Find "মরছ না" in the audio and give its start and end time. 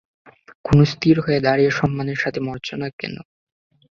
2.41-2.87